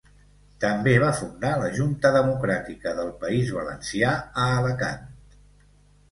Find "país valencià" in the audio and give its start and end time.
3.25-4.15